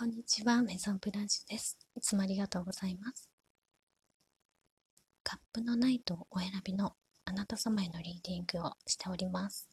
[0.00, 1.76] こんにちは、メゾンブランシュです。
[1.94, 3.28] いつもありがとうございます。
[5.22, 6.94] カップのナイトをお選びの
[7.26, 9.68] あなた様へのリーディングをしております。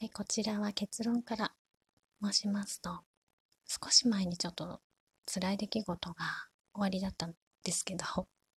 [0.00, 1.52] で、こちらは結論から
[2.24, 3.00] 申しますと、
[3.66, 4.80] 少し前にちょっと
[5.26, 6.24] 辛い出来事が
[6.72, 8.06] 終わりだったんですけど、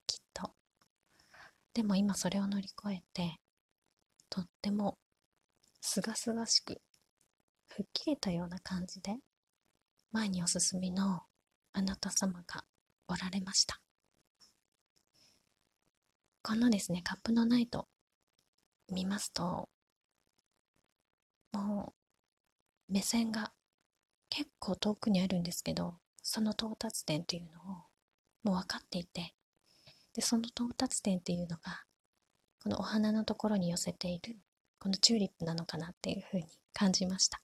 [0.06, 0.52] きっと。
[1.74, 3.40] でも今それを乗り越えて、
[4.30, 4.96] とっても
[5.82, 6.80] すがすがしく
[7.68, 9.16] 吹っ切れたような感じで
[10.16, 11.24] 前にお進みの
[11.74, 12.64] あなた様が
[13.06, 13.82] おられました。
[16.42, 17.86] このですねカップのナイト
[18.90, 19.68] 見ますと
[21.52, 21.92] も
[22.88, 23.52] う目線が
[24.30, 27.64] 結構遠くにあるんですけどその到達点というのを
[28.42, 29.34] もう分かっていて
[30.14, 31.82] でその到達点っていうのが
[32.62, 34.38] このお花のところに寄せている
[34.78, 37.42] このチューリップなのかなっていうふうに感じました。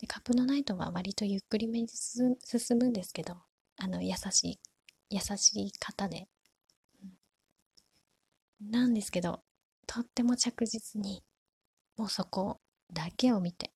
[0.00, 2.36] でカップのナイトは割とゆっくりめに進
[2.78, 3.36] むんですけど
[3.76, 4.60] あの優しい
[5.10, 6.28] 優しい方で、
[8.62, 9.42] うん、なんですけど
[9.86, 11.22] とっても着実に
[11.96, 12.60] もうそこ
[12.92, 13.72] だけを見て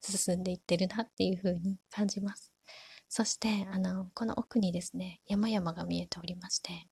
[0.00, 2.52] 進んでいってるなっていう風に感じます。
[3.08, 6.86] そしてあのこの奥にですね山々が見えておりまして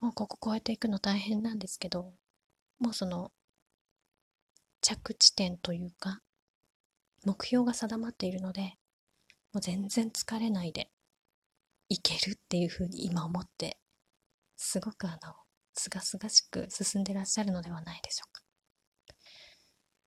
[0.00, 2.12] もうここ越えていくの大変なんですけど
[2.80, 3.30] もうその
[4.80, 6.20] 着地点というか
[7.24, 8.74] 目標が定まっているので
[9.52, 10.90] もう全然疲れないで
[11.88, 13.78] いけるっていうふうに今思って
[14.56, 15.34] すごくあの
[15.74, 18.42] すがすがしく進んでらっしゃるのではないでしょうか。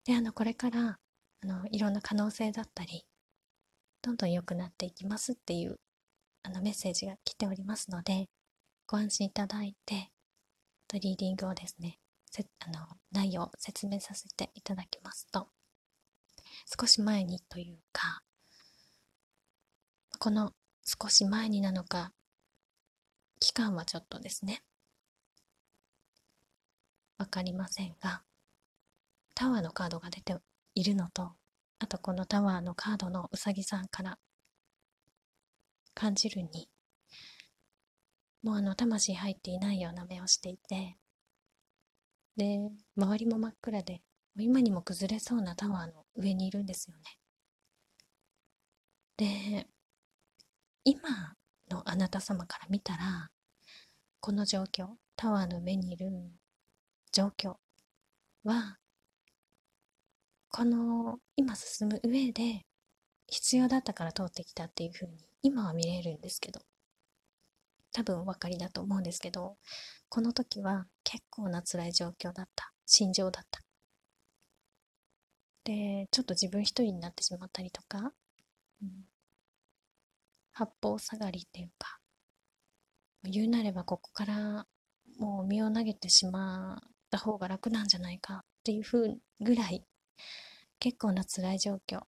[0.06, 1.00] であのこれから
[1.44, 3.06] あのいろんな可能性だったり
[4.02, 5.80] どんどん良くなっていきますっていう
[6.44, 8.30] あのメッセージが来ておりますので
[8.88, 10.12] ご安心いただいて
[10.94, 11.98] リーディングをですね
[12.30, 15.50] せあの内容を説明させていただきますと
[16.80, 18.22] 少し前にというか
[20.20, 20.54] この
[20.84, 22.12] 少し前になのか
[23.40, 24.64] 期間はちょっとですね。
[27.18, 28.24] わかりませんが
[29.34, 30.36] タワーのカードが出て
[30.74, 31.34] いるのと
[31.80, 34.18] あとこのタワーのカードのうさぎさんから
[35.94, 36.70] 感じるに
[38.44, 40.98] もうあの魂入っていないような目をしていて
[42.38, 42.60] で
[42.98, 44.02] 周りも真っ暗で
[44.38, 47.04] 今にも崩れそうなタワーの上にいるんですよね。
[49.18, 49.68] で、
[50.84, 51.36] 今
[51.70, 53.30] のあなた様から見たら、
[54.20, 56.12] この状況、タワーの上にいる
[57.12, 57.56] 状況
[58.44, 58.78] は、
[60.50, 62.66] この今進む上で
[63.28, 66.62] 必要だったから通ってきたっていう風に今は見れるんですけど、
[67.92, 69.58] 多分お分かりだと思うんですけど、
[70.10, 73.65] この時は結構な辛い状況だった、心情だった。
[75.66, 78.14] でちょっと自分一人になってしまったりとか、
[78.82, 78.90] うん、
[80.54, 82.00] 八方下がりっていうか
[83.24, 84.68] 言うなればここから
[85.18, 89.84] もう身を投げてしまった方が楽なんじゃないかっていうふうぐらい
[90.80, 92.02] 結構な辛い状況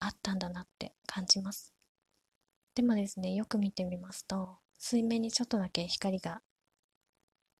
[0.00, 1.72] あったんだなって感じます。
[2.74, 6.42] でもですねよく見てみますと水面にちょっとだけ光が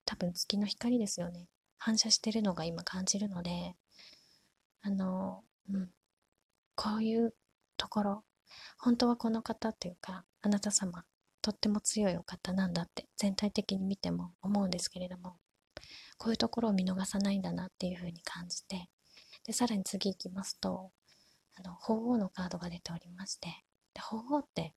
[0.05, 1.49] 多分月の光ですよね。
[1.79, 3.75] 反射してるのが今感じるので
[4.83, 5.89] あの、うん、
[6.75, 7.35] こういう
[7.77, 8.25] ところ
[8.79, 11.05] 本当はこの方っていうかあなた様
[11.41, 15.37] とっても強いお方なんだって全体的に見ても思うんですけれども
[16.19, 18.89] こういうところを見逃さないんだなっていうふうに感じて
[19.45, 20.91] でさらに次行きますと
[21.57, 23.49] あの鳳凰のカードが出ておりまして
[23.95, 24.73] で鳳凰って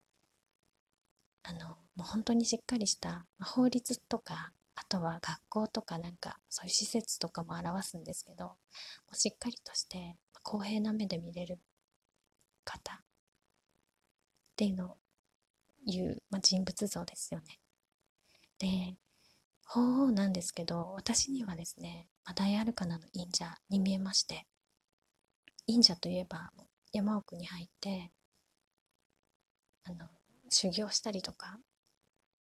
[1.44, 8.56] あのもう本当にしっかりした法律とかあとは学校とかなんかそういう施設とかも表すんですけども
[9.14, 11.60] うしっかりとして公平な目で見れる
[12.64, 12.98] 方っ
[14.56, 14.98] ていうのを
[15.88, 17.60] 言う、まあ、人物像ですよね。
[18.60, 18.96] で
[19.66, 24.46] 鳳凰なんですけど私にはですね、まあ、大アルカナの忍者に見えまして
[25.68, 26.52] 忍者といえば
[26.94, 28.12] 山奥に入って
[29.84, 30.08] あの
[30.50, 31.58] 修行したりとか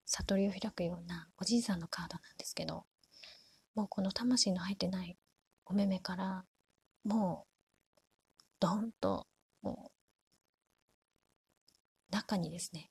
[0.05, 2.85] 悟りを開くようなおじいさんのカードなんですけど
[3.75, 5.17] もうこの魂の入ってない
[5.65, 6.45] お目目から
[7.03, 8.01] もう
[8.59, 9.27] ドンと
[9.61, 9.91] も
[12.11, 12.89] う中にですね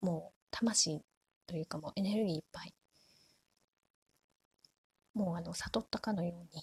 [0.00, 1.02] もう魂
[1.46, 2.74] というかもうエネルギーいっぱい
[5.14, 6.62] もうあの悟ったかのように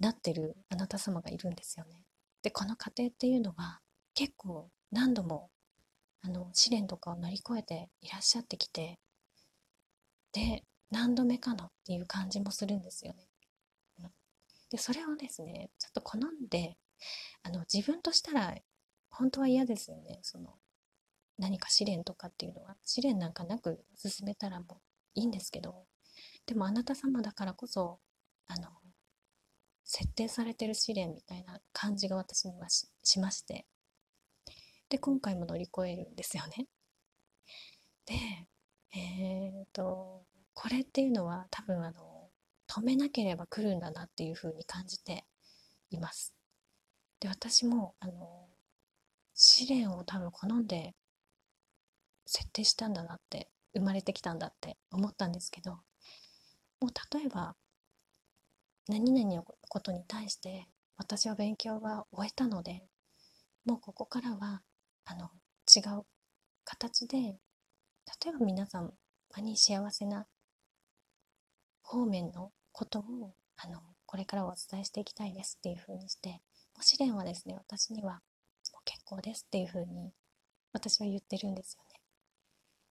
[0.00, 2.04] なってるあなた様がいるんですよね。
[2.42, 3.80] でこの過程っていうのは
[4.14, 5.50] 結構何度も
[6.24, 8.98] あの試練とかを乗り越えていらっしゃってきて
[10.32, 13.28] で何度目かなっていう感じもするんですよね。
[14.70, 16.76] でそれをですねちょっと好んで
[17.42, 18.54] あの自分としたら
[19.10, 20.18] 本当は嫌ですよね。
[20.22, 20.54] その
[21.38, 22.76] 何か試練とかっていうのは。
[22.84, 24.66] 試練なんかなく進めたらも
[25.16, 25.86] ういいんですけど。
[26.46, 28.00] でもあなた様だからこそ
[28.46, 28.68] あの
[29.84, 33.66] 設定されてる試練みたいな感じが私にはしまして。
[34.94, 36.68] で今回も乗り越えるんですよね。
[38.06, 38.14] で
[38.94, 40.22] えっ、と
[40.54, 42.30] これっていうのは多分あの
[42.68, 45.24] 止めなければ来るんだなっていうふうに感じて
[45.90, 46.32] います。
[47.18, 48.46] で私もあの
[49.34, 50.94] 試練を多分好んで
[52.24, 55.80] 設定したんだなって生まれてきたんだって思ったんですけども
[56.82, 57.56] う例えば
[58.86, 62.84] 何々のことに対して私は勉強は終えたので
[63.64, 64.62] もうここからは
[65.06, 65.30] あの
[65.74, 66.04] 違う
[66.64, 67.36] 形で例
[68.28, 68.92] えば皆さん
[69.42, 70.26] に幸せな
[71.82, 76.36] 方面のことをあのこれからお伝えしていきたいですっていうふうにしても
[76.80, 78.20] う試練はですね私には
[78.72, 80.12] もう結構ですっていうふうに
[80.72, 81.84] 私は言ってるんですよ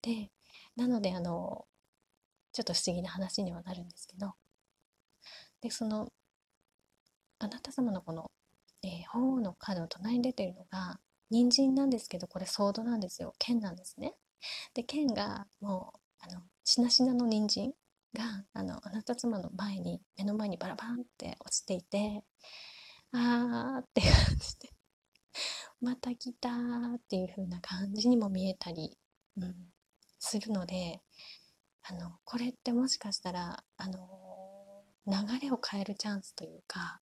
[0.05, 0.29] ね。
[0.29, 0.31] で
[0.75, 1.65] なのであの
[2.51, 4.33] ちょっと不思議な話にはなるんですけど
[5.61, 6.11] でその
[7.39, 8.31] あなた様のこの、
[8.83, 10.99] えー、鳳凰のカードの隣に出てるのが
[11.33, 14.13] 人参なんですけどこれソードなんですよ剣なんですね。
[14.75, 17.73] で剣がもうあのしなしなの人参
[18.13, 22.23] があのあなた妻の前に目の前にバラバンって落ちていて
[23.13, 24.69] あーって感じで
[25.81, 28.95] また来たーっていう風な感じにも見えたり、
[29.37, 29.55] うん、
[30.19, 31.01] するので
[31.81, 37.01] あのこれってもしかしたらあの流れを変えるチャンスというか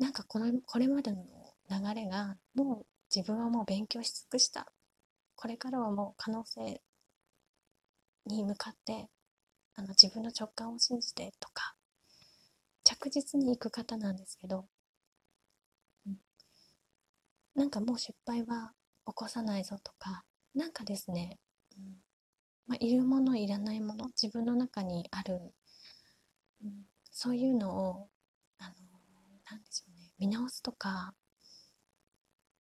[0.00, 1.24] なんかこのこれまでの
[1.70, 4.72] 流れがもう自分はもう勉強し尽くした。
[5.36, 6.82] これからはもう可能性
[8.26, 9.08] に向かって
[9.74, 11.74] あの自分の直感を信じてとか
[12.82, 14.66] 着実に行く方なんですけど、
[16.06, 16.16] うん、
[17.54, 18.72] なんかもう失敗は
[19.06, 20.24] 起こさないぞとか
[20.54, 21.38] なんかですね、
[21.76, 21.96] うん。
[22.66, 25.54] まあ、いるものいらないもの自分の中にある、
[26.62, 26.72] うん、
[27.10, 28.08] そういうのを
[28.58, 28.70] あの
[29.50, 31.14] なんでしょうね見直すとか、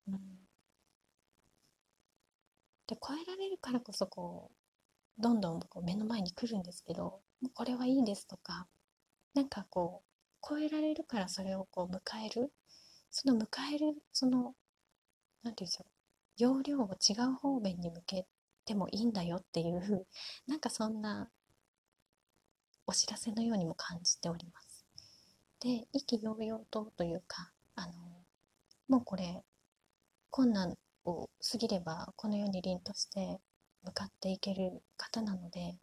[0.08, 0.33] うん、
[2.88, 4.52] で超えられるからこそこ
[5.20, 8.68] うどんどんこう目の前に来るんですけどもうこれはいいですとか
[9.34, 12.52] なんかこう超えられるからそれをこう迎える
[13.12, 14.56] その迎えるその
[15.44, 15.88] 何て言うんでしょう
[16.38, 18.26] 容量を違う方面に向け
[18.66, 20.08] てもいいんだよっていう
[20.48, 21.30] なんかそんな
[22.88, 24.86] お知らせのようにも感じております。
[25.60, 27.94] で意気揚々とというかあの
[28.90, 29.42] もうこれ
[30.30, 33.40] 困難を過ぎればこの世に凛として
[33.84, 35.78] 向かっていける方なので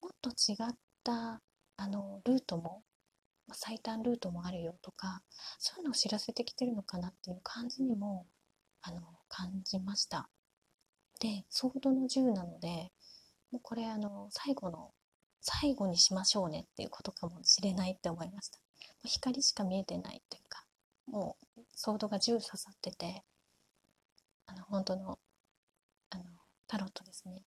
[0.00, 1.40] もっと違った
[1.76, 2.82] あのルートも
[3.52, 5.22] 最短ルートもあるよとか
[5.58, 8.26] そういうのを知らせてきてるのかなっていう感じにも
[8.82, 10.28] あの感じました。
[11.20, 12.92] でソードの10なので
[13.50, 14.92] もうこれあの最後の
[15.40, 18.58] 最後にしましょうねっていうことかもしれないって思いました。
[19.04, 20.64] 光しか見えてないというか
[21.06, 23.22] もうソードが10刺さってて
[24.46, 25.18] あの本当の
[26.10, 26.24] あの
[26.66, 27.42] タロットですね。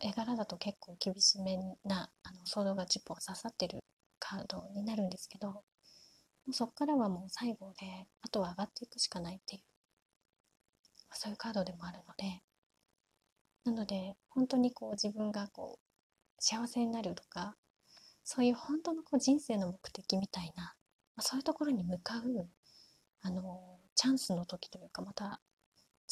[0.00, 3.80] 絵柄だと結構厳しめなあのソードが10本刺さってる
[4.18, 5.62] カードになるんですけども
[6.48, 9.62] うそこからはもう最後であとは上がっていくしかないっていう
[11.12, 12.42] そういうカードでもあるので
[13.64, 15.78] なので本当にこう自分がこう
[16.38, 17.56] 幸せになるとか
[18.24, 20.74] そういう本当のこう人生の目的みたいな、
[21.18, 22.48] そういうところに向かう
[23.20, 25.40] あのチャンスの時というかまた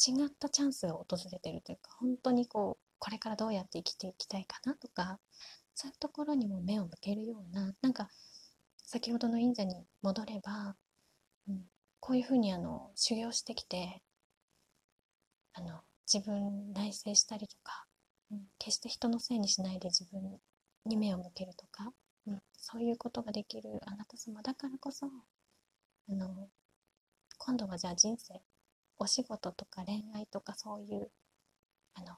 [0.07, 5.19] 違ったチャンスが訪れてるというか本当にこうこれからどうやって生きていきたいかなとか
[5.75, 8.09] そういうところにも目を向けるようななんか
[8.83, 10.75] 先ほどの忍者に戻れば、
[11.47, 11.61] うん、
[11.99, 14.01] こういうふうにあの修行してきて
[15.53, 15.81] あの
[16.11, 17.85] 自分内省したりとか、
[18.31, 20.21] うん、決して人のせいにしないで自分
[20.85, 21.91] に目を向けるとか、
[22.27, 26.49] うん、そういうことができるあなた様だからこそあの
[27.37, 28.41] 今度はじゃあ人生
[29.01, 31.09] お仕事とか恋愛とかそういう
[31.95, 32.15] あの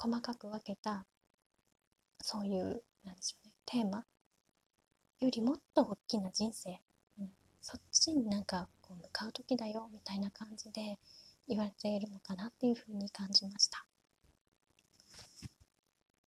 [0.00, 1.06] 細かく分けた
[2.20, 4.04] そういうなんでしょうねテーマ
[5.20, 6.70] よりもっと大きな人生、
[7.20, 7.30] うん、
[7.62, 10.98] そっちになんかこう向かう時だよみたいな感じで
[11.46, 13.84] 言われているのかなっていうふうに感じました。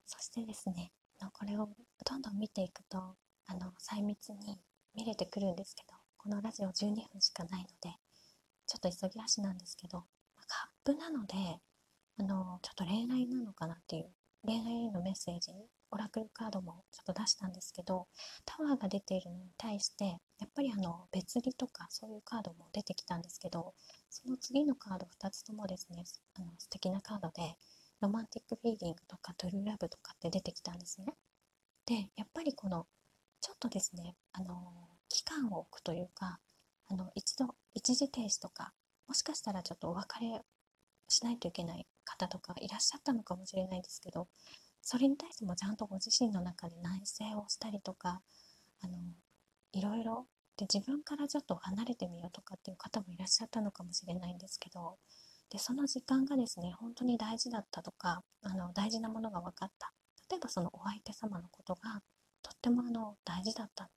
[0.06, 0.92] そしてですね
[1.32, 1.68] これを
[2.08, 3.16] どんどん見ていくと
[3.46, 4.60] あの細密に
[4.94, 7.96] 見れてくるんですけどこのラジオ12分しかないので
[8.70, 10.04] ちょっと急ぎ足なんですけど、
[10.46, 11.34] カップなので、
[12.18, 14.10] あの、ちょっと恋愛なのかなっていう、
[14.44, 18.06] 恋愛のメッセージに、オラクルカードもちょっと出したんですけど、
[18.44, 23.74] タワーが出ているのに対して、やっぱりあの別離とかそういうカードも出てきたんですけど
[24.08, 27.56] その次のカード2つともですねあの素敵なカードで
[28.00, 31.14] ロマンティックフィーリングとかトゥルーラブとかって出てきたんですね。
[31.84, 32.86] でやっぱりこの
[33.42, 36.40] ちょっとですねあの期間を置くというか
[36.90, 38.72] あの一度一時停止とか
[39.06, 40.40] もしかしたらちょっとお別れ
[41.08, 44.28] しないといけない方とかいらっしゃったのかもしれないですけど
[44.82, 48.20] それに対してもちゃんとご自身の中で内省をしたりとか
[48.82, 48.96] あの
[49.72, 54.96] いろいろで自分からちょっと離れてみようとかっていう方もいらっしゃったのかもしれないんですけど
[55.50, 59.92] でその時間がですね本当に大事だったとかあの大事なものが分かった。
[60.30, 62.02] 例えばそのお相手様のことが
[62.42, 63.90] とってもあの大事だった。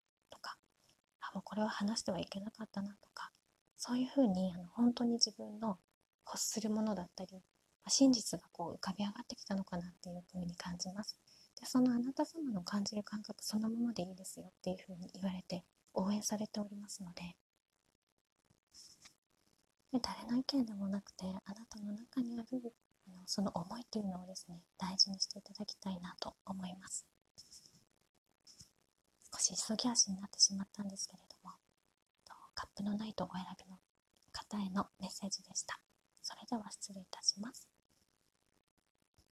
[1.34, 3.32] もうこれは話してはいけなかったなとか
[3.78, 5.78] そういうふうにあの本当に自分の
[6.26, 7.42] 欲するものだったり
[7.88, 11.18] 真実がこう浮かび上がってきたのかなっていうふうに感じます。
[11.60, 15.64] でそのあなた様の感じる感覚そのままでいいですよっていうふうに言われて
[15.94, 17.36] 応援されておりますので
[19.92, 22.74] で誰の意見でもなくてあなたの中にある
[23.08, 27.06] あのその思いっていうのをですね大事にしていただきたいなと思います
[29.34, 31.56] 少し急ぎ足になってしまったんですけれども
[32.54, 33.80] カップのないとお選びの
[34.32, 35.80] 方へのメッセージでした。
[36.22, 37.73] それでは失礼いたします。